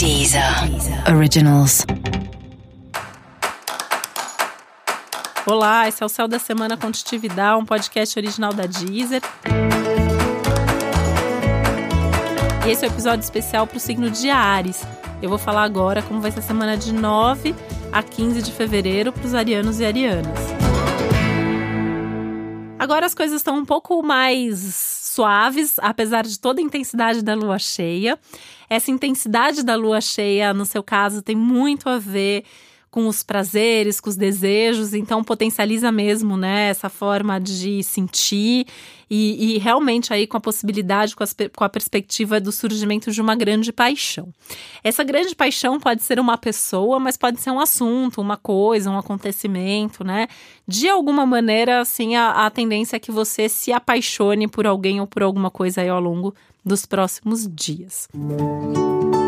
[0.00, 0.42] Deezer.
[1.14, 1.84] Originals.
[5.44, 9.20] Olá, esse é o Céu da Semana Contitividade, um podcast original da Deezer.
[12.66, 14.86] E esse é o um episódio especial para o signo de Ares.
[15.20, 17.54] Eu vou falar agora como vai ser a semana de 9
[17.92, 20.38] a 15 de fevereiro para os arianos e arianas.
[22.78, 27.58] Agora as coisas estão um pouco mais suaves, apesar de toda a intensidade da lua
[27.58, 28.18] cheia.
[28.70, 32.44] Essa intensidade da lua cheia, no seu caso, tem muito a ver
[32.90, 38.66] com os prazeres, com os desejos, então potencializa mesmo, né, essa forma de sentir
[39.08, 43.20] e, e realmente aí com a possibilidade, com, as, com a perspectiva do surgimento de
[43.20, 44.28] uma grande paixão.
[44.82, 48.98] Essa grande paixão pode ser uma pessoa, mas pode ser um assunto, uma coisa, um
[48.98, 50.28] acontecimento, né?
[50.66, 55.06] De alguma maneira, assim, a, a tendência é que você se apaixone por alguém ou
[55.06, 58.06] por alguma coisa aí ao longo dos próximos dias.
[58.14, 59.19] Música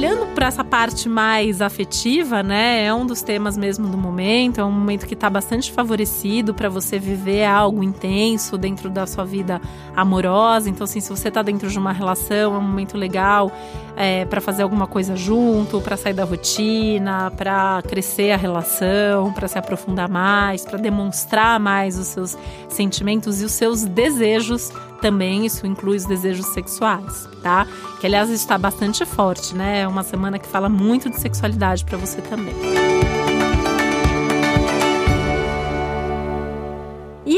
[0.00, 4.64] olhando para essa parte mais afetiva, né, é um dos temas mesmo do momento, é
[4.64, 9.60] um momento que está bastante favorecido para você viver algo intenso dentro da sua vida
[9.94, 10.70] amorosa.
[10.70, 13.52] Então, assim, se você está dentro de uma relação, é um momento legal
[13.98, 19.46] é, para fazer alguma coisa junto, para sair da rotina, para crescer a relação, para
[19.46, 25.66] se aprofundar mais, para demonstrar mais os seus sentimentos e os seus desejos também isso
[25.66, 27.66] inclui os desejos sexuais, tá?
[28.00, 29.80] Que aliás está bastante forte, né?
[29.80, 32.54] É uma semana que fala muito de sexualidade para você também.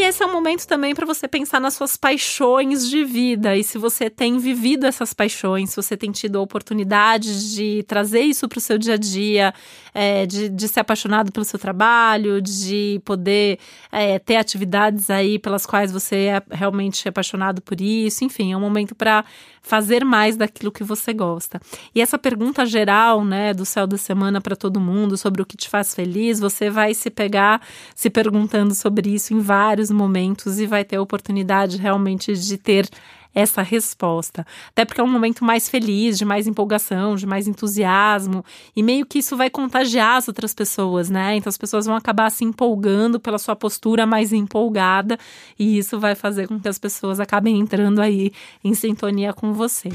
[0.03, 3.62] E esse é um momento também para você pensar nas suas paixões de vida e
[3.62, 8.48] se você tem vivido essas paixões, se você tem tido a oportunidade de trazer isso
[8.48, 9.55] para o seu dia a dia,
[9.95, 13.61] é, de, de ser apaixonado pelo seu trabalho, de poder
[13.92, 18.25] é, ter atividades aí pelas quais você é realmente apaixonado por isso.
[18.25, 19.25] Enfim, é um momento para
[19.62, 21.61] fazer mais daquilo que você gosta.
[21.95, 25.57] E essa pergunta geral, né, do céu da semana para todo mundo sobre o que
[25.57, 27.63] te faz feliz, você vai se pegar
[27.95, 32.89] se perguntando sobre isso em vários momentos e vai ter a oportunidade realmente de ter
[33.35, 34.47] essa resposta.
[34.70, 38.45] Até porque é um momento mais feliz, de mais empolgação, de mais entusiasmo,
[38.77, 41.36] e meio que isso vai contagiar as outras pessoas, né?
[41.36, 45.19] Então as pessoas vão acabar se empolgando pela sua postura mais empolgada,
[45.58, 48.33] e isso vai fazer com que as pessoas acabem entrando aí
[48.63, 49.89] em sintonia com você.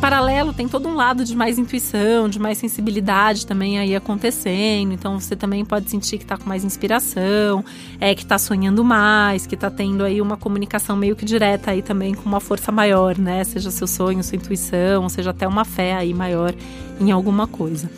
[0.00, 4.92] Paralelo, tem todo um lado de mais intuição, de mais sensibilidade também aí acontecendo.
[4.92, 7.62] Então você também pode sentir que tá com mais inspiração,
[8.00, 11.82] é que tá sonhando mais, que tá tendo aí uma comunicação meio que direta aí
[11.82, 13.44] também com uma força maior, né?
[13.44, 16.54] Seja seu sonho, sua intuição, seja até uma fé aí maior
[16.98, 17.90] em alguma coisa.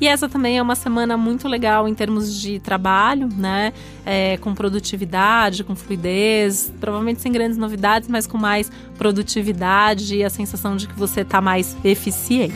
[0.00, 3.72] E essa também é uma semana muito legal em termos de trabalho, né?
[4.06, 10.30] É, com produtividade, com fluidez, provavelmente sem grandes novidades, mas com mais produtividade e a
[10.30, 12.54] sensação de que você está mais eficiente.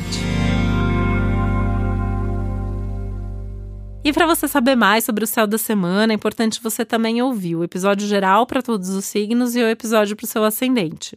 [4.05, 7.55] E para você saber mais sobre o céu da semana, é importante você também ouvir
[7.55, 11.17] o episódio geral para todos os signos e o episódio para o seu ascendente.